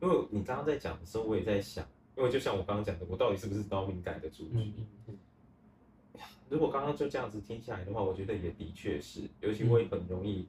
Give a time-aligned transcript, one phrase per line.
[0.00, 4.72] 因为你刚刚在讲的时候，我也在想，因为就像我刚刚讲的，我到底是不是高敏感的族群？
[4.78, 5.18] 嗯嗯、
[6.48, 10.46] 如果刚刚就这样子听下来的话，我觉得也的确是，尤其我也很容易，嗯、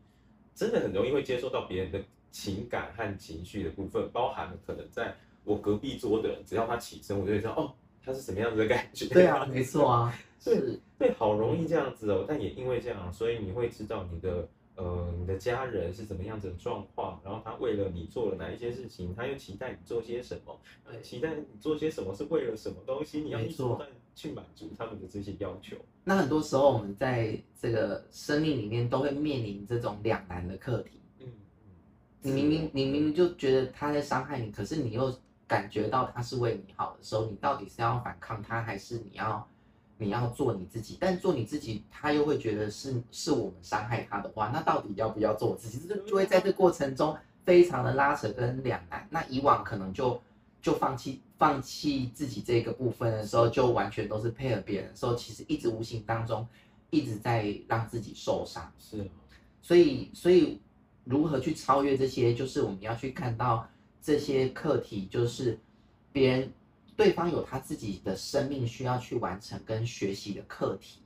[0.55, 2.01] 真的很容易会接受到别人的
[2.31, 5.13] 情感和情绪的部分，包含了可能在
[5.43, 7.73] 我隔壁桌的人，只要他起身，我就会知道哦，
[8.03, 9.07] 他是什么样子的感觉。
[9.07, 10.13] 对啊， 没错啊，
[10.43, 14.47] 对是对，好容易这样子哦，但也因为这样，所以你会知道你的。
[14.81, 17.21] 呃，你的家人是怎么样子的状况？
[17.23, 19.13] 然后他为了你做了哪一些事情？
[19.15, 20.59] 他又期待你做些什么？
[20.83, 23.21] 对期待你做些什么是为了什么东西？
[23.21, 25.77] 你要去不断去满足他们的这些要求。
[26.03, 30.99] 那很多时候，我们在这个生命里面都会面临这种两难的课题。
[31.19, 31.27] 嗯，
[32.23, 39.47] 你明明你明明就觉得他在伤害你，可是你又感觉到他是为你好的时候，你到底是要反抗他，还是你要？
[40.03, 45.79] 你要做你自己，但做你自己，他又会觉得是是我们伤害他的话，那到底要不要做我自己？
[45.87, 47.15] 这就会在这过程中
[47.45, 49.07] 非常的拉扯跟两难。
[49.11, 50.19] 那以往可能就
[50.59, 56.47] 就放弃放弃自己这个部分的时候，就完全都是配合别人的时候，其实一直无形当中
[56.89, 58.73] 一直在让自己受伤。
[58.79, 59.07] 是，
[59.61, 60.59] 所以所以
[61.03, 63.69] 如何去超越这些，就是我们要去看到
[64.01, 65.59] 这些课题，就是
[66.11, 66.51] 别人。
[67.01, 70.99] 对方有他自己的生命需要去完成跟学习的课题，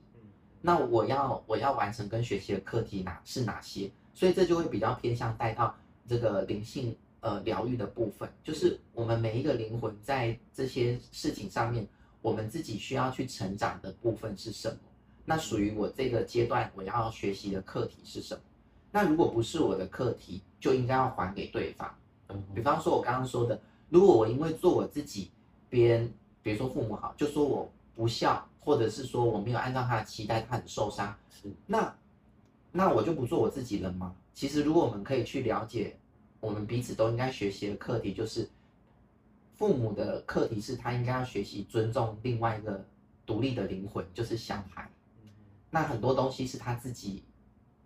[0.60, 3.90] 那我要我要完成跟学习的课题哪是哪些？
[4.12, 5.74] 所以这就会比较偏向带到
[6.06, 11.88] 这个灵性呃疗愈的部分，就是我们每一个灵魂在这些事情上面，
[12.20, 14.76] 我们自己需要去成长的部分是什么？
[15.24, 18.42] 那属于我这个阶段我要学习的课题是什么？
[18.92, 21.90] 那如果不是我的课题，就应该要还给对方。
[22.54, 25.30] 比方说我刚刚说的，如果我因为做我自己。
[25.68, 31.16] 别人，比如说父母好，就说我不孝，或者是说我没有按照他的期待，他很受伤。
[31.30, 31.94] 是，那
[32.72, 34.14] 那我就不做我自己了吗？
[34.34, 35.96] 其实，如果我们可以去了解，
[36.40, 38.48] 我们彼此都应该学习的课题，就是
[39.54, 42.84] 父母的课题是他应该要学习尊重另外一个
[43.24, 44.90] 独立的灵魂，就是小孩。
[45.70, 47.24] 那很多东西是他自己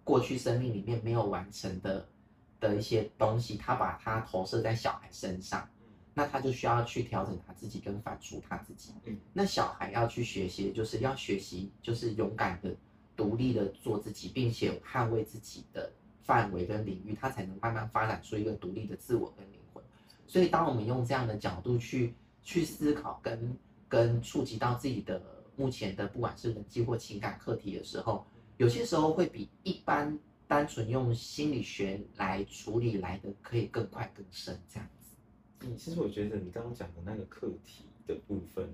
[0.03, 2.07] 过去生命里面没有完成的
[2.59, 5.69] 的一些东西，他把它投射在小孩身上。
[6.15, 8.93] 那他就需要去调整他自己跟反刍他自己。
[9.05, 12.75] 嗯，那小孩要去学习，就是要学习，就是勇敢的、
[13.17, 19.83] 独立的做自己，并且捍卫自己的范围跟领域，他才能慢慢发展出一个独立的自我跟灵魂。
[20.27, 23.57] 所以，当我们用这样的角度去去思考跟
[23.89, 25.23] 跟触及到自己的
[25.57, 28.25] 目前的不管是人际或情感课题的时候，
[28.57, 34.89] 有些时候会比一般单纯用心理学来处理来的可以更快更深这样。
[35.63, 38.69] 嗯，其实我觉得你刚刚讲的那个课题的部分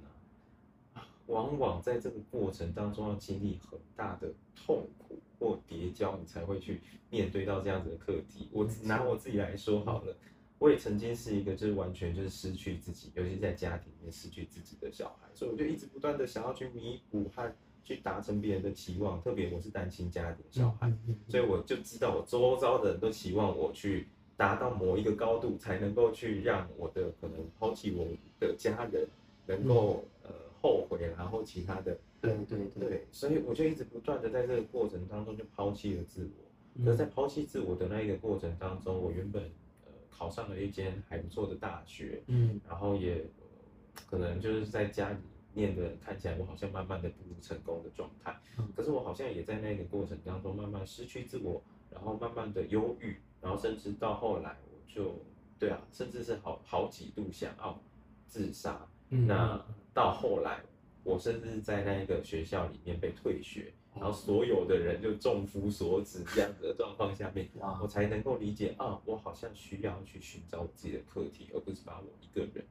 [0.94, 6.80] 啊，往往在这个过程当中要经历很大的痛苦或叠交，你才会去
[7.10, 8.48] 面对到这样子的课题。
[8.52, 10.16] 我拿我自己来说好了，
[10.58, 20.92] 我也曾经是一个就是完全就是失去自己，尤其在家庭里面失去自己的小孩，所以我就一直不断的想要去弥补和去达成别人的期望，特别我是单亲家庭小孩，
[21.28, 24.06] 所以我就知道我周遭的人都期望我去。
[24.36, 28.06] 达到某一个高度，才能够去让我的可能抛弃我
[28.38, 29.08] 的家人
[29.46, 36.84] 能够、嗯、呃后悔，然后其他的对对对，对，所以我就一直不断的在这个过程当中就抛弃了自我。
[36.84, 39.42] 而、嗯、在抛弃自我的那一个过程当中，我原本
[39.86, 45.16] 呃考上了一间还不错的大学，嗯，然后也、呃、可能就是在家里
[45.54, 53.16] 念的看起来我好像慢慢的步入成功的状态，嗯、可是我好像也在那个过程当中慢慢失去自我，然后慢慢的忧郁。
[53.40, 55.14] 然后甚至到后来，我就
[55.58, 57.78] 对啊，甚至是好好几度想要
[58.26, 58.86] 自杀。
[59.10, 59.64] 嗯、那
[59.94, 60.60] 到后来，
[61.04, 72.66] 我甚至在那一个学校里面被退学，然后所有的人就众夫所指这样子的状况下面，哇我才能够理解啊，我好像需要去寻找我自己的课题，而不是把我一个人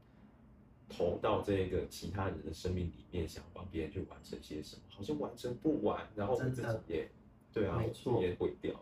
[0.89, 7.09] 投到这个其他人的生命里面，想帮别人去完成些什么，好像完成不完，然后我自己也
[7.53, 7.81] 对啊，
[8.21, 8.81] 也毁掉了。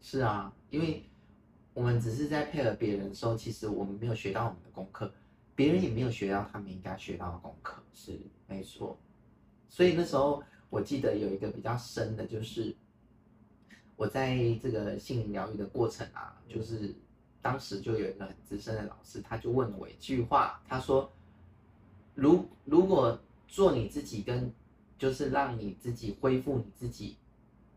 [0.00, 1.04] 是啊，因为。
[1.74, 5.12] 我们只是在配合别人的时候，其实我们没有学到我们的功课，
[5.56, 7.82] 别人也没有学到他们应该学到的功课。
[7.92, 8.16] 是，
[8.46, 8.96] 没错。
[9.68, 10.40] 所以那时候
[10.70, 12.72] 我记得有一个比较深的，就是
[13.96, 16.94] 我在这个心灵疗愈的过程啊，就是
[17.42, 21.10] 当时就有一个资深的老师，他就问了我一句话，他说
[22.14, 23.18] ：“如如果
[23.48, 24.52] 做你自己，跟
[24.96, 27.16] 就是让你自己恢复你自己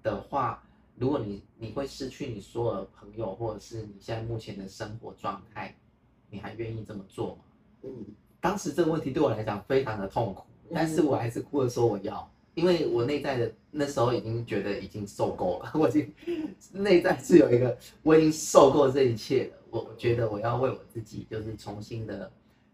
[0.03, 0.63] 的话。”
[0.97, 5.75] 如果你你会失去你所有的朋友，或者是你现在目前的生活状态，
[6.29, 7.41] 你还愿意这么做吗？
[7.83, 8.05] 嗯，
[8.41, 16.13] 当时这个问题对我来讲非常的痛苦，但是我还是哭着说我要，因为我内在的那时候已经觉得已经受够了， 我已经
[16.73, 22.31] 内在是有一个我已经受够这一切了，我觉得我要为我自己，就是重新的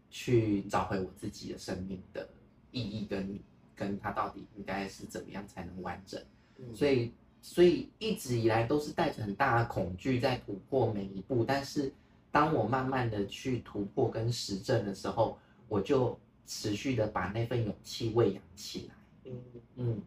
[0.09, 2.27] 去找回我自己的生命的
[2.71, 3.39] 意义跟
[3.75, 6.21] 跟它到底应该是怎么样才能完整。
[6.59, 7.11] 嗯、所以，
[7.43, 11.43] 所以一直以来都是带着很大的恐惧在突破每一步。
[11.43, 11.91] 但是，
[12.31, 15.37] 当我慢慢的去突破跟实证的时候，
[15.67, 16.17] 我就
[16.47, 18.95] 持续的把那份勇气喂养起来。
[19.25, 19.41] 嗯
[19.75, 20.01] 嗯。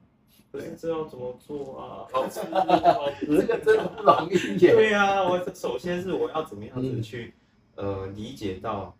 [0.50, 2.08] 可是这要怎么做啊？
[2.10, 4.58] 好这个真的不容易。
[4.58, 7.34] 对、啊，我首先是我要怎么样子去，
[7.74, 8.96] 嗯、呃，理解到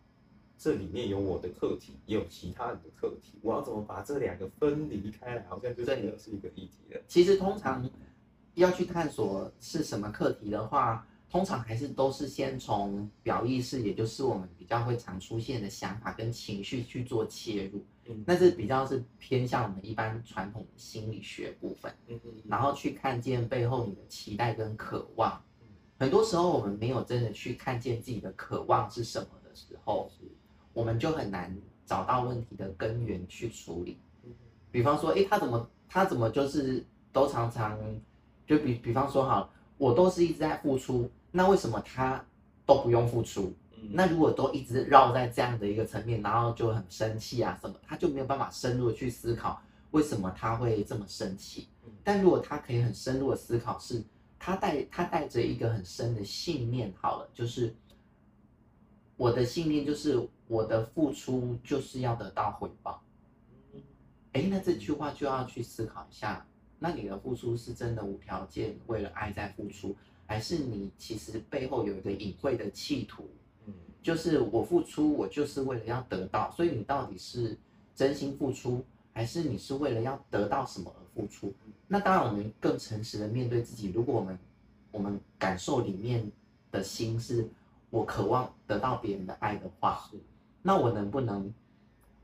[0.59, 5.47] 这里面有我的课题，也有其他人的课题，我要怎么把这两个分离开来？
[5.49, 7.01] 好像就真的是一个议题了。
[7.09, 7.89] 其实通常
[8.57, 17.85] 要去探索是什么课题的话，通常还是都是先从表意识，也就是我们比较会常出现的想法跟情绪去做切入。
[18.25, 21.93] 那是比较是偏向我们一般传统的心理学部分，
[22.47, 25.43] 然后去看见背后你的期待跟渴望。
[25.99, 30.09] 很多时候我们没有真的去看见自己的渴望是什么的时候，
[30.73, 31.55] 我们就很难
[31.85, 33.99] 找到问题的根源去处理。
[34.71, 37.77] 比方说，诶，他怎么他怎么就是都常常
[38.47, 42.25] 就比比方说，好，我都是一直在付出，那为什么他
[42.65, 43.53] 都不用付出？
[43.91, 49.61] 那如果都一直绕在这样的一个层面，然后就很生气啊什么，他就没有办法深入的去思考
[49.91, 51.69] 为什么他会这么生气。
[52.03, 54.03] 但如果他可以很深入的思考，是
[54.39, 57.75] 他带他带着一个很深的信念，好了，就是
[59.17, 63.03] 我的信念就是我的付出就是要得到回报。
[64.33, 66.47] 哎，那这句话就要去思考一下，
[66.79, 69.97] 那你的付出是真的无条件为了爱在付出，
[70.27, 73.29] 还是你其实背后有一个隐晦的企图？
[73.67, 77.57] 嗯就是我付出，我就是为了要得到，所以你到底是
[77.95, 81.53] 真心付出，还是你是为了要得到什么而付出？
[81.89, 83.91] 那当然，我们更诚实的面对自己。
[83.91, 84.39] 如果我们
[84.93, 86.31] 我们感受里面
[86.71, 87.49] 的心是
[87.91, 90.09] 我渴望得到别人的爱的话，
[90.63, 91.53] 那我能不能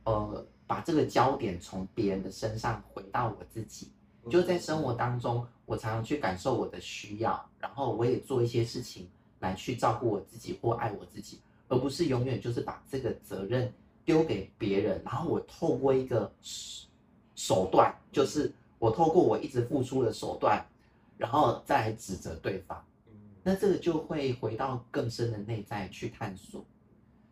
[0.05, 3.89] 呃把这个焦点从别人的身上回到我自己？
[4.31, 9.09] 就在生活当中，我常常去感受我的需要，然后我也做一些事情
[9.41, 11.41] 来去照顾我自己或爱我自己。
[11.69, 13.73] 而不是永远就是把这个责任
[14.05, 16.31] 丢给别人，然后我透过一个
[17.35, 20.63] 手段，就是我透过我一直付出的手段，
[21.17, 22.85] 然后再来指责对方。
[23.43, 26.63] 那这个就会回到更深的内在去探索。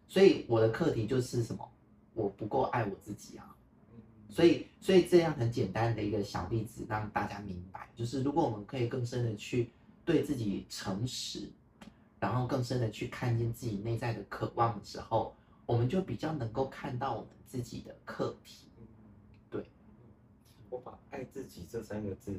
[0.09, 1.69] 所以我的课题就是什么？
[2.15, 3.55] 我不够爱我自己啊。
[4.31, 9.71] 所以，所以这样很简单的一个小例子，让大家明白，就是如果我们可以更深的去
[10.05, 11.49] 对自己诚实。
[12.21, 15.35] 然后更深的去看见自己内在的渴望的时候，
[15.65, 18.67] 我们就比较能够看到我们自己的课题。
[19.51, 19.65] 对，
[20.69, 22.39] 我把“爱自己”这三个字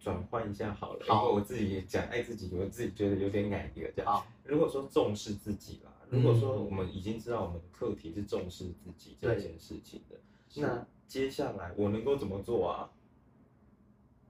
[0.00, 4.12] 转换一下好了，好，因为我自己也讲爱自己，我自己觉得有点矮一个这样。
[4.12, 10.16] 好，如果说重视自己啦，如果说我们已经知道我们的课题是重视自己这件事情的，
[10.56, 12.90] 那接下来我能够怎么做啊？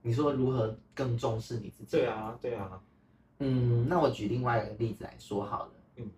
[0.01, 1.97] 你说如何更重视你自己？
[1.97, 2.81] 对啊，对啊。
[3.39, 5.71] 嗯，那我举另外一个例子来说好了。
[5.97, 6.09] 嗯，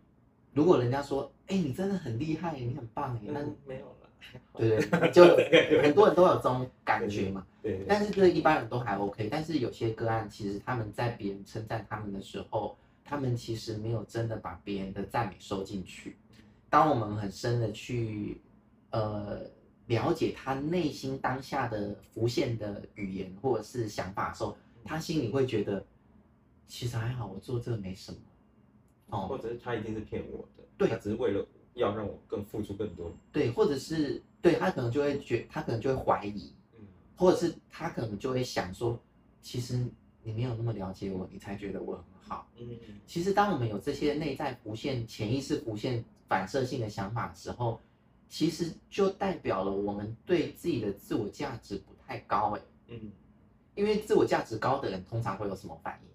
[0.53, 3.93] 如果人家说，哎、欸，你真的很厉害，你很棒哎，那、嗯、没有了。
[4.53, 5.23] 对对， 就
[5.81, 7.45] 很多人都有这种感觉嘛。
[7.61, 7.85] 对。
[7.87, 16.17] 但是对一般人都还 OK，但是有些个案，其实他们在别人称赞他们的时候，他们其实没有真的把别人的赞美收进去。
[16.69, 18.41] 当我们很深的去，
[18.89, 19.39] 呃，
[19.87, 25.85] 了解他内心当下的浮现的语言或者是想法的时候，他心里会觉得。
[26.69, 28.17] 其实还好，我做这个没什么，
[29.11, 38.99] 哦，或者是他一定是骗我的，对，他只是为了要让我更付出更多，对，或者是对他可能就会觉，他可能就会怀疑，嗯，或者是他可能就会想说，
[39.41, 39.81] 其实
[40.23, 42.67] 你没有那么了解我，你才觉得我很好，嗯，
[43.05, 47.79] 其实当我们有这些内在浮现、潜意识浮现、反射性的想法的时候，
[48.29, 53.11] 其实就代表了我们对自己的自我价值不太高，哎，嗯，
[53.75, 56.09] 因为自我价值高的人通常会有什么反应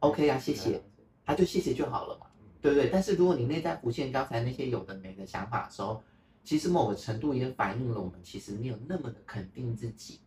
[0.00, 0.82] ？OK 啊，谢谢，
[1.24, 2.26] 他就谢谢就好了嘛，
[2.60, 2.90] 对不对？
[2.90, 6.02] 但是如果你内在浮现刚才那些有的没的想法的时候，
[6.44, 10.20] 其实某个程度也反映了我们其实没有那么的肯定自己，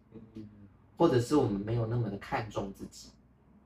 [0.97, 3.09] 或者是我们没有那么的看重自己。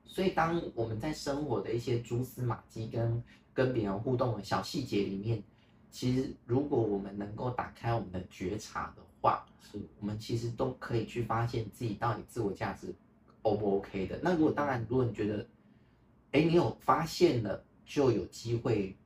[0.04, 5.42] 所以当我们在生活的一些蛛丝马迹跟跟别人互动的小细节里面，
[5.94, 12.92] 其实如果我们能够打开我们的觉察的话，是我们其实都可以去发现自己到底自我价值
[13.42, 14.18] O 不 OK 的。
[14.20, 15.46] 那如果当然，如果你觉得
[16.32, 18.96] 哎，你有发现了，就有机会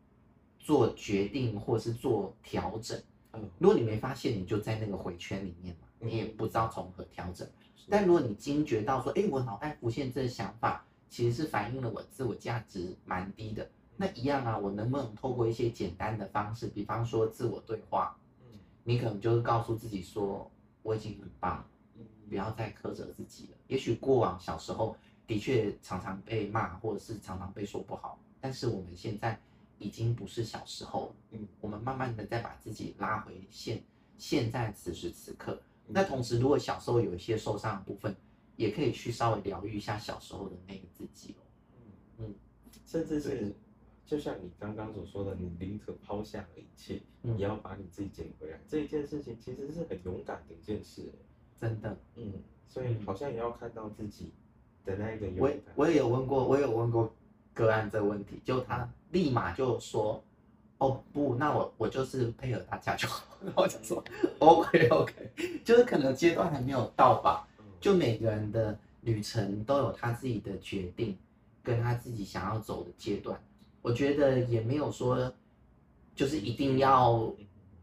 [0.59, 2.99] 做决定或是做调整。
[3.35, 7.47] 嗯，如果你没发现，你就在那个回圈里面嘛，你也不知道从何调整。
[7.91, 18.17] 但如果你惊觉到说，哎，我脑袋浮现这个想法，其实是反映了我自我价值蛮低的，那一样啊，我能不能透过一些简单的方式，比方说自我对话，
[18.85, 20.49] 你可能就是告诉自己说，
[20.85, 21.67] 我已经很棒，
[22.29, 23.59] 不要再苛责自己了。
[23.67, 29.37] 也许过往小时候的确常常被骂，或者是常常被说不好，但是我们现在
[29.79, 33.83] 已经不是小时候了，嗯，我们慢慢的再把自己拉回现
[34.17, 35.61] 现在此时此刻。
[35.89, 38.15] 那同时，如果小时候有一些受伤的部分，
[38.55, 41.43] 也可以去稍微疗愈一下小时候的那个自己哦。
[41.79, 42.27] 嗯。
[42.27, 42.35] 嗯，
[42.87, 43.55] 甚至是
[44.09, 48.59] 就像你刚刚所说的，你宁可抛下了一切，嗯，也要把你自己捡回来。
[48.67, 51.13] 这一件事情其实是很勇敢的一件事，
[51.61, 51.97] 真的。
[52.17, 52.33] 嗯，
[52.67, 54.33] 所以好像也要看到自己
[54.85, 55.61] 的那个勇敢。
[55.77, 57.13] 我我也有问过，我有问过
[57.53, 60.25] 个案这个问题，就他立马就说。
[60.79, 63.25] 哦不，那我我就是配合大家就好。
[63.45, 64.01] 然后就说
[64.39, 65.33] ，OK OK，
[65.65, 67.49] 就是可能阶段还没有到吧。
[67.81, 71.19] 就每个人的旅程都有他自己的决定，
[71.65, 73.37] 跟他自己想要走的阶段。
[73.89, 75.33] 我觉得也没有说，
[76.15, 77.33] 就是一定要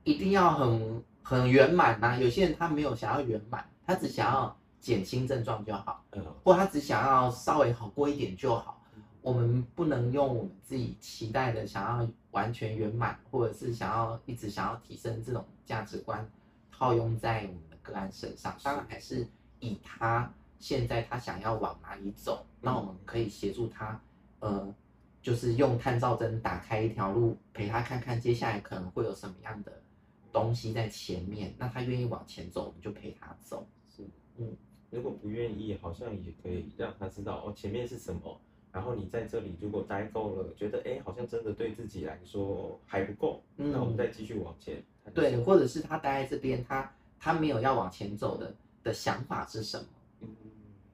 [0.04, 2.16] 一定要很很圆满呐。
[2.20, 6.06] 有些人他没有想要圆满，他只想要减轻症状就好，
[6.44, 8.80] 或他只想要稍微好过一点就好。
[9.24, 16.30] 我们不能用我们自己期待的想要完全圆满，或者是想要一直想要提升这种价值观
[16.72, 18.56] 套用在我们的个案身上。
[18.62, 19.28] 当然还是
[19.60, 24.00] 以他现在他想要往哪里走，那我们可以协助他，
[24.42, 24.72] 呃，
[25.26, 29.82] 就是用探照灯打开一条路，陪他看看接下来可能会有什么样的
[30.32, 31.52] 东西在前面。
[31.58, 33.68] 那他愿意往前走，我们就陪他走。
[33.88, 34.04] 是，
[34.38, 34.56] 嗯，
[34.92, 38.40] 如果不愿意，好像也可以让他知道哦，前面是什么。
[38.72, 44.84] 然后你在这里如果待够了，觉得哎，好像真的对自己来说还不够，嗯，那我们再继续往前。
[45.12, 48.54] 对，或者是他待在这边，他他没有要往前走的
[48.84, 49.88] 的想法是什么？
[50.20, 50.28] 嗯，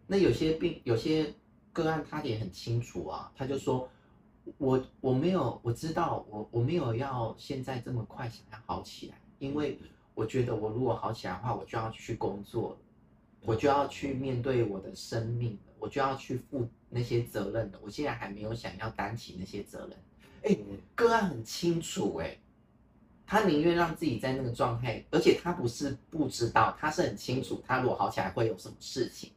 [0.08, 1.34] 那有些病，有些
[1.74, 3.90] 个案他也很清楚啊，他就说，
[4.58, 9.80] 我我没有，我知道我我没有要现在这么快想要好起来，因为
[10.14, 12.78] 我觉得我如果好起来的话，我就要去工作了，
[13.46, 15.60] 我就要去面对我的生命了。
[15.82, 19.98] 我就要去负那些责任了，我现在还没有想要担起那些责任。
[20.44, 20.56] 哎，
[20.94, 22.38] 个案很清楚，哎，
[23.26, 29.32] 他宁愿让自己在那个状态，而且他不是不知道，他是很清楚，他如果好起来会有什么事情。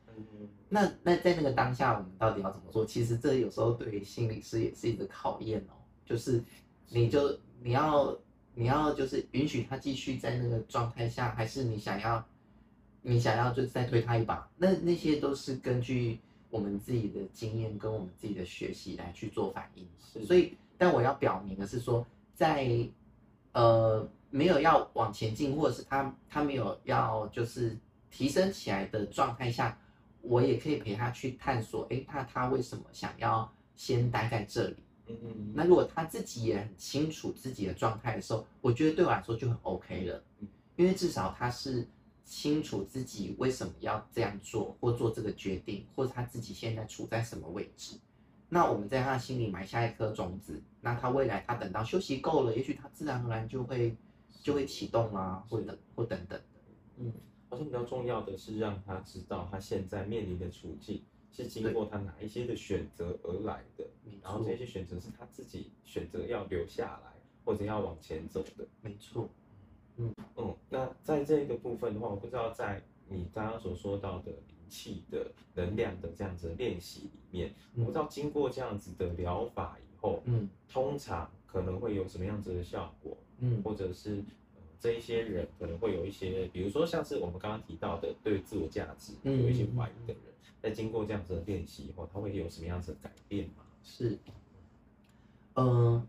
[0.68, 2.84] 那那在那个当下，我们到底要怎么做？
[2.84, 6.42] 其实这有时候对于心理师也是一个考验哦，就是
[6.88, 8.16] 你就你要
[8.54, 12.24] 你要就是允许他继续在那个状态下，还是你想要
[13.02, 14.48] 你想要就再推他一把？
[14.56, 16.20] 那那些都是根据。
[16.50, 19.84] 我们自己的经验跟我们自己的学习来去做反应，
[20.24, 22.88] 所以，但我要表明的是说，在
[23.50, 27.76] 呃没有要往前进，或者是他他没有要就是
[28.08, 29.76] 提升起来的状态下，
[30.24, 34.76] 我也可以陪他去探索，哎，那他为什么想要先待在这里？
[35.06, 35.52] 嗯嗯。
[35.54, 40.24] 那如果他自己也很清楚自己的状态的时候，我觉得对我来说就很 OK 了，
[40.76, 41.86] 因为至少他是。
[42.26, 47.98] 清楚自己为什么要这样做，或做这个决定，或者他自己现在处在什么位置，
[48.48, 53.94] 那我们在他心里埋下一颗种子，那他未来他等到休息够了，也许他自然而然就会
[54.42, 56.44] 就会启动啊，或等或等等的。
[56.96, 57.12] 嗯，
[57.54, 63.86] 好像比较重要的是让他知道他现在面临的处境是经过他哪一些的选择而来的，
[64.20, 67.12] 然后这些选择是他自己选择要留下来
[67.44, 68.66] 或者要往前走的。
[68.82, 69.28] 没错。
[69.98, 84.24] 嗯嗯，那在这个部分的话，我不知道在你刚刚所说到的灵气的能量的这样子的练习里面，嗯、我不知道经过这样子的疗法以后，嗯，通常可能会有什么样子的效果，嗯，或者是、呃、
[84.80, 90.22] 这一些人可能会有一些，比如说像是我们刚刚提到的对自我价值有一些怀疑的人，
[90.60, 93.64] 在经过这样子的练习以后，他会有什么样子的改变吗？
[93.82, 94.18] 是，
[95.54, 96.08] 嗯、呃。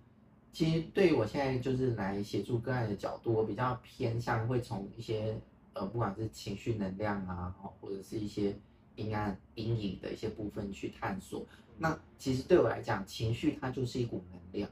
[0.52, 5.38] 其实对于我现在就是来协助个案的角度，我比较偏向会从一些
[5.74, 8.56] 呃，不管是情绪能量啊，或者是一些
[8.96, 11.46] 阴暗阴影的一些部分去探索。
[11.78, 14.70] 那其实对我来讲，情绪它就是一股能量。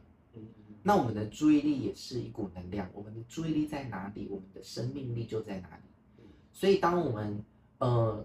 [0.84, 2.88] 那我们的注意力也是一股能量。
[2.94, 6.26] 我们的注意力在哪里，我们的生命力就在哪里。
[6.52, 7.44] 所以当我们
[7.80, 8.24] 呃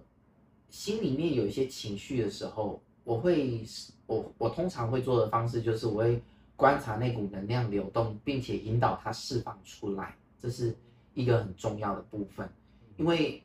[0.69, 3.65] 心里面有一些情绪的时候，我会
[4.07, 6.23] 我我通常会做的方式就是我会。
[6.59, 10.77] 观察那股能量流动，并且引导它释放出来，这是
[11.15, 12.51] 一个很重要的部分。
[12.97, 13.41] 因为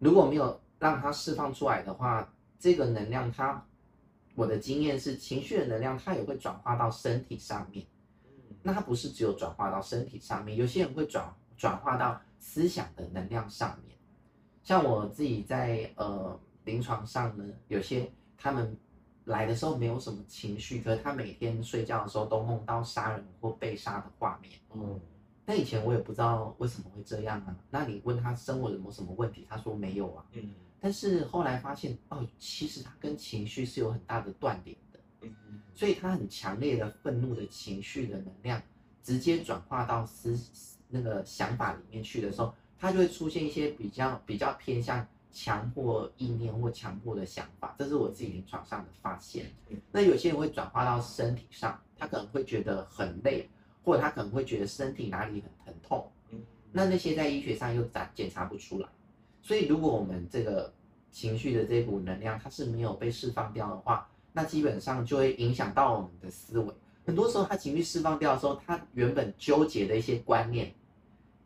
[0.00, 3.64] 如果没有让它释放出来的话，这个能量它，
[4.34, 7.86] 我的经验是情绪的能量，它也会转化到身体上面。
[8.68, 13.96] 那它不是只有转化到身体上面，有些人会转转化到思想的能量上面。
[14.62, 18.76] 像我自己在呃临床上呢，有些他们。
[19.24, 24.50] 来的时候没有什么情绪，可是他每天睡觉的时候都梦到杀人或被杀的画面。
[24.72, 24.98] 嗯，
[25.44, 27.54] 那以前我也不知道为什么会这样啊。
[27.68, 30.24] 那你问他生活有没有什么问题，他说没有啊。
[30.32, 34.74] 嗯，但是后来发现哦，其实他跟情绪是有很大的断点
[35.74, 38.62] 所以他很强烈的愤怒的情绪的能量，
[39.02, 40.38] 直接转化到思
[40.88, 45.06] 那个想法里面去的时候，他就会出现一些比较比较偏向。
[45.30, 49.44] 强迫意念或强迫的想法，这是我自己临床上的发现。
[49.92, 53.46] 那有些人会转化到身体上，他可能会觉得很累，
[53.84, 56.10] 或者他可能会觉得身体哪里很疼痛。
[56.72, 58.88] 那那些在医学上又检检查不出来。
[59.42, 60.72] 所以如果我们这个
[61.12, 66.66] 情绪的这股能量它是没有被释放掉的话，那基本上就会影响到我们的思维。
[67.04, 70.72] 很多时候他情绪释放掉的时候，他原本纠结的一些观念。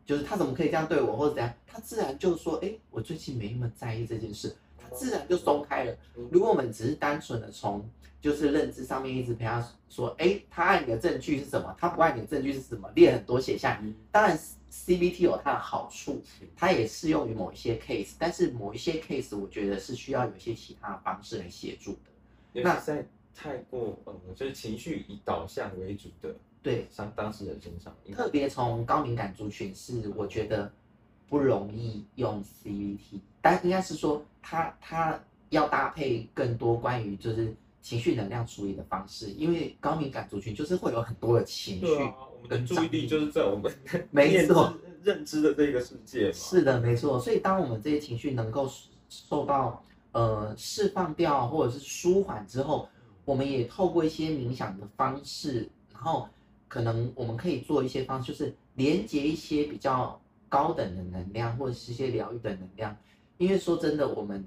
[0.05, 5.95] 就是他怎么可以这样对我，或者怎样，他自然就说：“哎，我最近没那么在意这件事。”他自然就松开了。
[6.29, 11.73] 如果我们只是单纯的从就是认知上面一直陪他说：“哎，他爱你的证据是什么？
[11.79, 13.81] 他不爱你的证据是什么？”列很多写下。
[14.11, 14.37] 当然
[14.69, 16.21] ，CBT 有它的好处，
[16.53, 22.11] 它也适用于某一些 case，但是某一些 case 我觉得是需要有一些其他的方式来协助的。
[22.53, 26.35] 那在太过呃，就是情绪以导向为主的。
[26.61, 30.71] 对，像当事人身上，特别从高敏感族群是我觉得
[31.27, 43.69] 不容易用 CBT，但应该是说他他要搭配更多关于就是情绪能量处理的方式，因为高敏感族群就是会有很多的情绪，啊，我们的注意力就是在我们
[44.09, 46.31] 没错 认知的这个世界。
[46.31, 47.19] 是的，没错。
[47.19, 48.71] 所以当我们这些情绪能够
[49.09, 49.83] 受到
[50.13, 52.89] 呃释放掉或者是舒缓之后，
[53.25, 56.27] 我们也透过一些冥想的方式，然后。
[56.69, 62.97] 可能我们可以做一些方式，就是连接一些比较高等的能量，或者是一些疗愈的能量。
[63.37, 64.43] 因为说真的，我们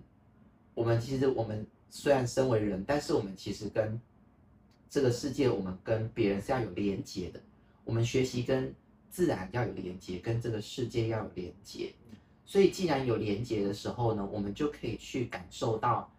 [0.75, 4.00] 我们其实我们虽然身为人，但是我们其实跟
[4.90, 7.38] 这个世界，我们跟别人是要有连接的。
[7.84, 8.75] 我们学习跟
[9.08, 11.95] 自然要有连接，跟这个世界要有连接。
[12.47, 16.11] 所以既然有连接的时候呢，我们就可以去感受到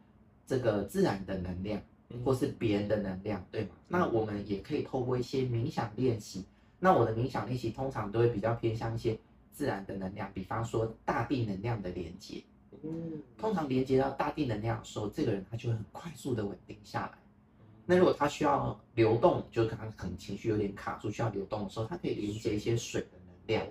[0.46, 1.82] 这个自然的能量。
[2.24, 3.70] 或是别人的能量，对吗？
[3.90, 6.46] 那我们也可以透过一些冥想练习。
[6.80, 9.20] 那我的冥想练习通常都会比较偏向一些
[9.52, 12.42] 自然的能量，比方说大地能量的连接。
[12.82, 17.18] 嗯，通常连接到大地能量的时候，这个人他就会很快速的稳定下来。
[17.86, 23.68] 那如果他需要流动，就可能可能情绪有点卡住，需要流动的时候，他可以连接一些水的能量。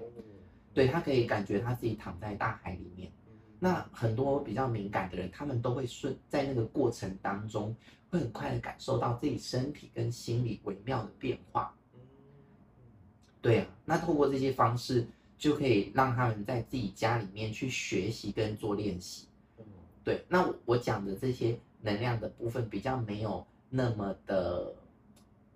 [0.77, 3.11] 对，他可以感觉他自己躺在大海里面。
[3.59, 7.75] 那很多比较敏感的人，他们都会顺在那个过程当中。
[8.09, 11.75] 会很快的感受到自己身体跟心理微妙的变化。
[13.43, 15.05] 对啊，那透过这些方式，
[15.37, 19.27] 就可以让他们在自己家里面去学习跟做练习。
[20.05, 24.73] 对，那我讲的这些能量的部分比较没有那么的，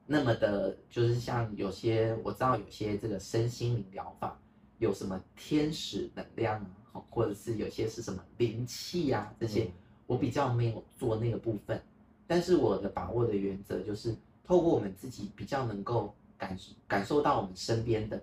[0.04, 4.36] 那么的，就是像有些我知道有些这个身心灵疗法，
[4.80, 6.58] 有什么天使能量
[6.92, 9.70] 啊，或者是有些是什么灵气啊，这些
[10.06, 11.80] 我比较没有做那个部分。
[12.26, 18.20] 但是我的把握的原则就是，透过我们自己比较能够感感受到我们身边的，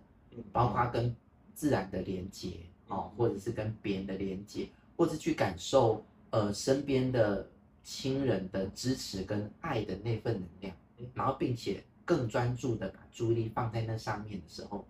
[0.51, 1.15] 包括跟
[1.53, 7.47] 自然的连接哦，或者是跟别人的连接，或者去感受呃身边的
[7.83, 10.75] 亲人的支持跟爱的那份能量，
[11.13, 14.87] 然后并且更专注的把注意力放在那上面的时候，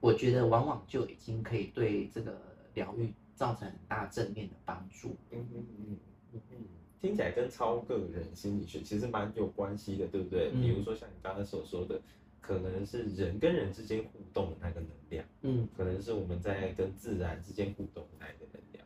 [0.00, 2.40] 我觉得往往就已经可以对这个
[2.74, 5.16] 疗愈造成很大正面的帮助。
[5.30, 5.96] 嗯嗯嗯
[6.32, 6.56] 嗯嗯。
[7.00, 10.50] 听起来跟超个人心理学其实蛮有关系的，对不对？
[10.52, 12.00] 嗯、比如说像你刚才所说的，
[12.40, 18.84] 可能是人跟人之间互动的那个能量，嗯，可能是我们在跟自然之间互动的那个能量，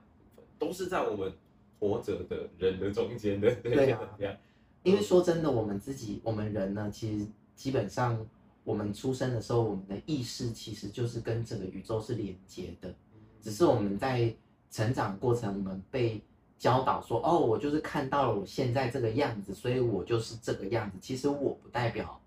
[0.59, 1.33] 都是在我们
[1.81, 4.01] 活着的人的中间的对啊。
[4.01, 4.37] 能量。
[4.85, 8.25] 因为说真的，我们自己，我们人呢，其实基本上
[8.65, 12.93] 我们出生的时候，我们的意识其实就是跟整个宇宙是连接的，
[13.41, 14.35] 只是我们在
[14.71, 16.21] 成长过程，我们被。
[16.57, 20.97] 教导说哦，我就是看到了我现在这个样子，所以我就是这个样子。
[20.99, 22.19] 其实我不代表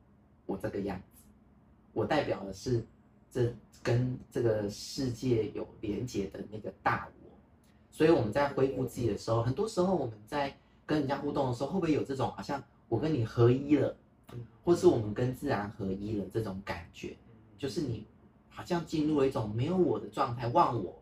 [0.46, 1.24] 我这个样子，
[1.94, 2.86] 我代表的是
[3.32, 7.32] 这跟这个世界有连接的那个大我。
[7.90, 13.96] 所以我们在恢复自己的时候，很多时候我们在跟人家互动的时候，会不会有这种好像我跟你合一了，
[14.64, 17.16] 或是我们跟自然合一了这种感觉？
[17.58, 18.06] 就是你
[18.50, 21.02] 好像进入了一种没有我的状态，忘我。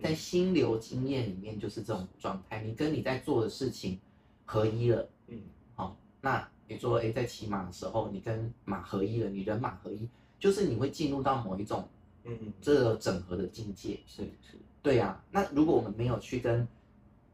[0.00, 3.98] 在心流经验里面，就是这种状态，你跟你在做的事情
[4.44, 5.40] 合一了，嗯，
[5.74, 11.88] 好，那你说，哎，在骑马的时候，你跟马合一了，你人马合一，就是你会进入到某一种，
[12.22, 15.20] 嗯，这个整合的境界，是是，对呀。
[15.32, 16.64] 那如果我们没有去跟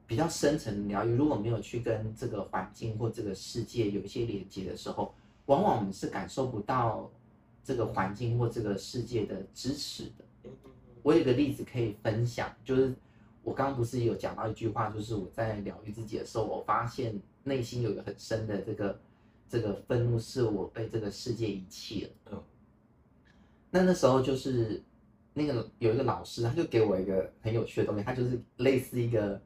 [0.07, 5.13] 比较深层的疗愈，如果没有去跟这个环境或这个世界有一些连接的时候，
[5.47, 7.11] 往往我们是感受不到
[7.63, 10.51] 这个环境或这个世界的支持的。
[11.03, 12.95] 我有个例子可以分享，就是
[13.43, 19.01] 我刚刚不是有讲到一句话，就是我在疗愈自己的时候，我发现内心有一个很深的这个
[19.47, 22.11] 这个愤怒，是我被这个世界遗弃了。
[22.33, 22.43] 嗯，
[23.71, 24.83] 那那时候就是
[25.35, 29.39] 那个有一个老师，他就给我一个很有趣的东西，他就是类似一个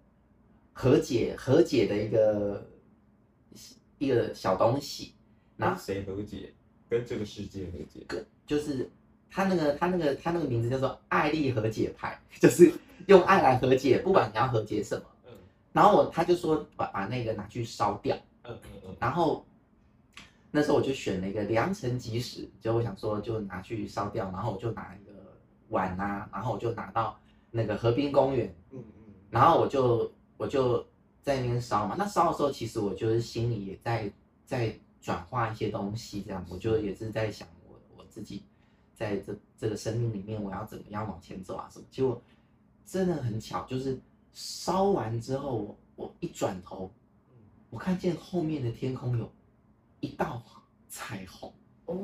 [0.72, 2.70] 和解和解的一个
[3.98, 5.14] 一个小东西。
[5.58, 6.54] 那谁和解？
[6.88, 8.04] 跟这个世界和解？
[8.08, 8.90] 跟就是。
[9.30, 12.72] 他那个，他那个，他那个名字叫做“爱力和解牌”，就是
[13.08, 15.04] 用爱来和解，不管你要和解什么。
[15.26, 15.32] 嗯。
[15.70, 18.16] 然后我他就说把把那个拿去烧掉。
[18.44, 18.96] 嗯嗯嗯。
[18.98, 19.44] 然后
[20.50, 25.12] 那时候我就选了一个良辰吉时，就我想说就拿去烧掉，然后我就拿一个
[25.68, 28.46] 碗啊，然后我就拿到那个河滨公园。
[28.70, 29.12] 嗯嗯。
[29.28, 30.82] 然后我就我就
[31.20, 34.10] 在那边烧嘛，那烧的时候其实我就是心里也在
[34.46, 38.42] 在转化一些东西，这样我就也是在想我我自己。
[38.94, 41.68] 在这这个生命里面，我要怎么样往前走啊？
[41.70, 41.84] 什么？
[41.88, 42.20] 结果
[42.84, 43.96] 真的很巧，就是
[44.32, 46.90] 烧完之后，我我一转头，
[47.70, 49.30] 我看见后面的天空有
[50.00, 50.42] 一道
[50.88, 51.52] 彩虹
[51.84, 51.94] 哦。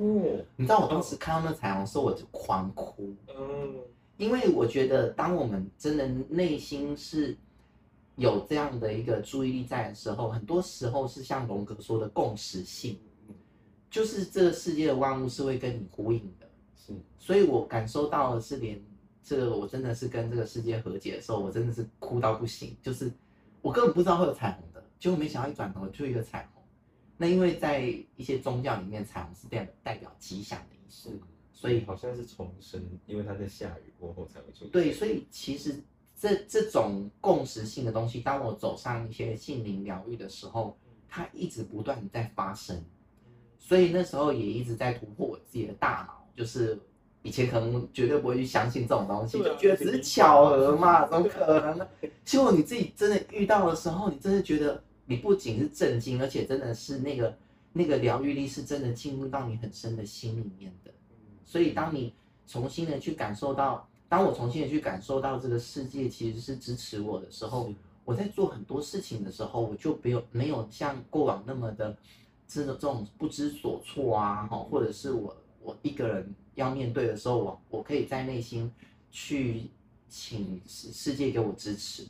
[0.54, 3.12] 你知道我当时看到那彩虹的时候，我就狂哭。
[3.36, 3.74] 嗯，
[4.16, 7.36] 因为我觉得，当我们真的内心是
[8.16, 12.98] 有这样的一个注意力在的时候，很多时候是像荣格说的共识性，
[13.90, 16.48] 就是这个世界的万物是会跟你呼应的。
[16.76, 18.80] 是所以，我感受到的是，连
[19.22, 22.76] 这个我真的是跟这个世界和解的时候，我真的是哭到不行。
[22.82, 23.10] 就是
[23.62, 26.62] 我根本不知道会有彩虹的，结果没想到一转头就一个彩虹。
[27.16, 27.80] 那因为在
[28.16, 31.18] 一些宗教里面，彩虹是代表代表吉祥的意思，
[31.52, 34.70] 所以好像是重生，因为它在下雨过后才会出现。
[34.70, 35.82] 对，所以其实
[36.18, 40.76] 这这种共识性的东西，当我走上一些心灵疗愈的时候，
[41.08, 42.82] 它一直不断的在发生。
[43.58, 46.24] 所以那时候也一直在突破我自己的大脑。
[46.36, 46.76] 就是
[47.22, 51.88] 以前可能绝对不会去相信这种东西，就觉得只是巧合嘛，怎么可能呢？
[52.24, 57.38] 结果你自己真的遇到的时候，你真的觉得你不仅是震惊，而且真的是那个
[57.72, 60.90] 那个疗愈力是真的进入到你很深的心里面的。
[61.44, 62.12] 所以当你
[62.48, 67.72] 重新的去感受到，当我重新的去感受到这个世界其实是支持我的时候，
[68.04, 71.96] 我在做很多事情的时候，我就没有没有像过往那么的
[72.46, 75.36] 这种这种不知所措啊，哈，或者是我。
[75.66, 78.70] 我一个人要面对的时候，我我可以在内心
[79.10, 79.70] 去
[80.10, 82.06] 请世世界给我支持，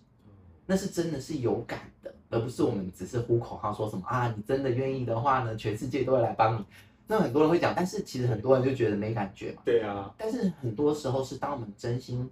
[0.66, 6.64] 那是真的是有感的，而不是我们只是呼口号说什么啊，你真的愿意的话呢，全世界都会来帮你。
[7.06, 9.62] 那很多人会讲，但是其实很多人就觉得没感觉嘛。
[9.64, 10.14] 对啊。
[10.16, 12.30] 但是很多时候是当我们真心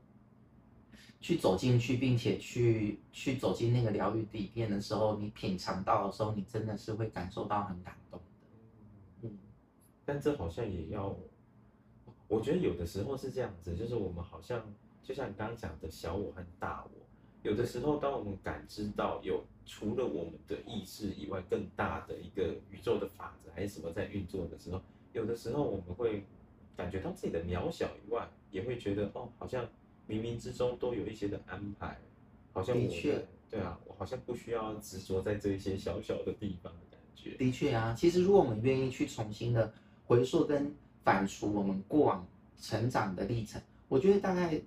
[1.21, 9.29] 去走进去，并且去去走进那个疗愈底面的时候，你品尝到的时候，你真的是会感受到很感动的。
[9.29, 9.39] 嗯。
[10.05, 11.15] 但这好像也要，
[12.27, 14.65] 我觉得有的时候是这样子，就是我们好像
[15.03, 17.02] 就像你刚刚讲的小我和大我，
[17.43, 24.81] 有的时候当我们感知到有除了我们的意识以外更大的一个宇宙的法则还是什么在运作的时候，
[25.13, 26.25] 有的时候我们会
[26.77, 29.65] 感觉到自己的渺小以外，也会觉得哦，好像
[30.09, 31.99] 冥冥之中都有一些的安排，
[32.53, 37.37] 好像我的对啊，我好像不需要执着在这一些小小的地方的感觉。
[37.37, 39.73] 的确啊，其实如果我们愿意去重新的。
[40.05, 40.75] 回溯跟
[41.05, 42.27] 反刍我们过往
[42.61, 44.61] 成长的历程，我觉得大概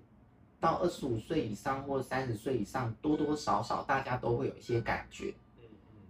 [0.66, 5.32] 到二十五岁以上或三十岁以上，多多少少大家都会有一些感觉，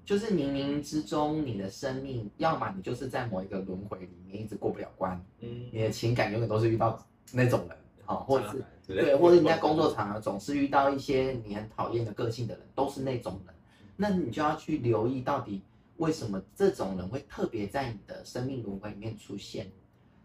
[0.05, 13.53] 就是冥冥之中你的生命，要么你就是在某一个轮回里面一直过不了关，嗯你的情感永远都是遇到那种人，好，或者是对，或者你在工作场合总是遇到一些你很讨厌的个性的人，都是那种人，
[13.97, 15.61] 那你就要去留意到底。
[15.97, 19.71] 为什么这种人会特别在你的生命轮回里面出现？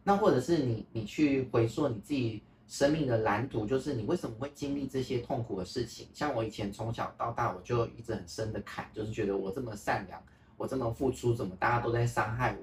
[0.02, 6.06] 那或者是你，你去回溯你自己生命的蓝图，就是你为什么会经历这些痛苦的事情？
[6.14, 10.22] 像我以前从小到大，我就一直很深的坎，就是觉得我这么善良，
[10.56, 12.62] 我这么付出，怎么大家都在伤害我？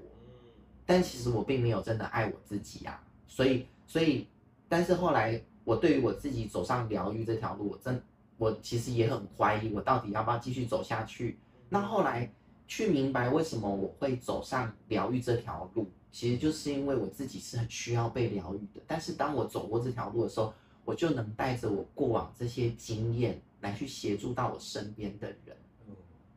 [0.86, 3.04] 但其实我并没有真的爱我自己啊。
[3.28, 4.26] 所以，所以，
[4.70, 8.02] 但是后来我对于我自己走上疗愈这条路，我真，
[8.38, 11.38] 我其实也很怀疑，我到底要不要继续走下去？
[11.68, 12.32] 那后来。
[12.68, 18.82] 去明白为什么我会走上疗愈这条路，其实就是因为我自己是很需要被疗愈的。
[18.86, 20.54] 但是当我走过这条路的时候，
[20.84, 25.58] 我就能带着我过往这些经验来去协助到我身边的人。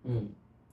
[0.04, 0.28] 嗯，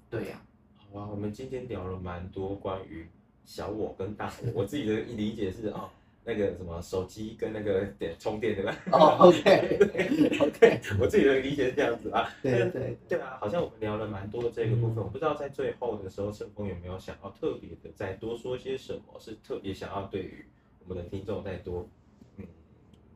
[0.10, 0.42] 对呀。
[0.76, 3.08] 好啊，我们今天聊了蛮多关于
[3.44, 5.90] 小我跟大我，我自己的理解是啊，
[6.28, 8.78] 那个什么手机跟那个电充电对吧？
[8.92, 12.30] 哦， OK，OK，我自己的理解是这样子啊。
[12.44, 19.18] 对对对啊，好像我们聊了蛮多的这个部分，嗯、我不知道在最后的时候，盛峰有没有想要特别的再多说些什么？
[19.22, 20.46] 是特别想要对于
[20.86, 21.88] 我们的听众再多
[22.36, 22.46] 嗯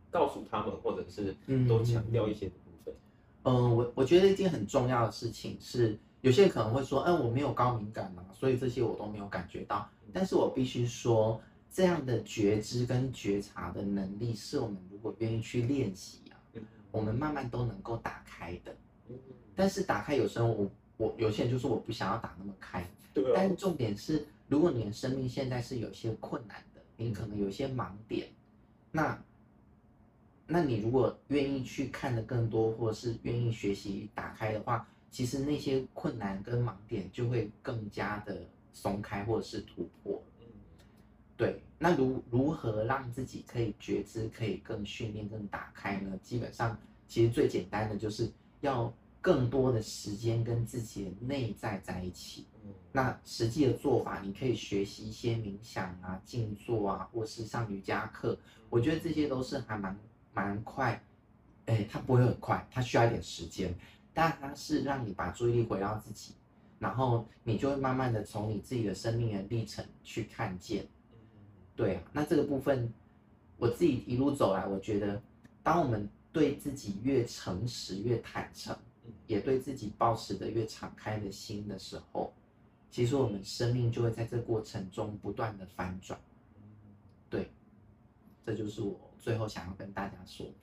[0.09, 1.35] 告诉他们，或者是
[1.67, 2.93] 多强调一些的部分？
[3.43, 9.85] 嗯，嗯我我觉得一件很重要的事情是，有些人可能会说，嗯，我没有高敏感嘛，所以这些我都没有感觉到。
[10.13, 11.41] 但是我必须说。
[11.71, 16.35] 这样的觉知跟觉察的能力，是我们如果愿意去练习啊，
[16.91, 18.75] 我们慢慢都能够打开的。
[19.55, 23.23] 但是打开有时候我我有些人就说我不想要打那么开，对。
[23.33, 28.27] 但重点是，如果你的生命现在是有些困难的，你可能有些盲点，
[28.91, 29.23] 那，
[30.47, 38.37] 那你如果愿意去看的更多，或者是愿意学习打开的话，其实那些困难跟盲点就会更加的
[38.73, 40.21] 松开或者是突破。
[41.41, 46.15] 对，那如如何让自己可以觉知，可以更训练、更打开呢？
[46.21, 46.77] 基本上，
[47.07, 52.45] 其实最简单的就是要更多的时间跟自己的内在在一起。
[52.91, 58.37] 那实际的做法，你可以学习一些冥想啊、静坐啊，或是上瑜伽课。
[58.69, 59.99] 我觉得这些都是还蛮
[60.35, 61.03] 蛮快，
[61.65, 63.73] 哎，它不会很快，它需要一点时间，
[64.13, 66.35] 但它是让你把注意力回到自己，
[66.77, 70.85] 然后你就会慢慢的从你自己的生命的历程去看见。
[71.75, 72.91] 对啊，那这个部分，
[73.57, 75.21] 我自己一路走来，我觉得，
[75.63, 78.75] 当我们对自己越诚实、越坦诚，
[79.27, 82.33] 也对自己保持的越敞开的心的时候，
[82.89, 86.19] 其实我们生命就会在这过程中不断的翻转。
[87.29, 87.49] 对，
[88.45, 90.53] 这就是我最后想要跟大家说的。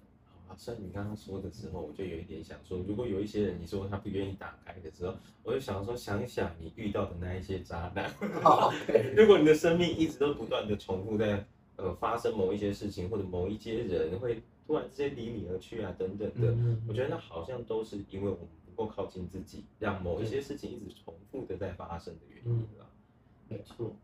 [0.48, 8.11] 好，所以你刚刚说的时候，我就有一点想说，如果有一些人你说他不愿意打开的时候，我就想说，想一想你遇到的那一些渣男。
[8.42, 8.72] 好，
[9.14, 11.44] 如果你的生命一直都不断的重复在
[11.76, 16.56] 呃发生某一些事情，或者某一些人会突然之间离你而去啊等等的，
[16.88, 22.87] 我觉得那好像都是因为我们不够靠近自己，让某一些事情一直重复的在发生的原因了。
[23.48, 23.94] 没错。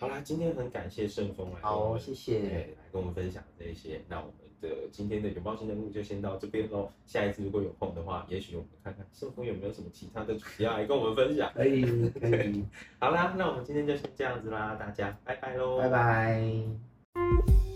[0.00, 2.38] 好啦，今天很感谢圣峰来，好，谢谢，
[2.78, 4.00] 来跟我们分享这一些。
[4.08, 6.90] 那我们的今天的拥抱新人物就先到这边喽。
[7.06, 11.50] 下一次如果有空的话，也许我们看看社工有没有什么其他的主题要来跟我们分享。
[11.54, 11.82] 可以，
[12.20, 12.64] 可以。
[12.98, 17.67] 好啦，那我们今天就先这样子啦，大家拜拜喽，拜拜。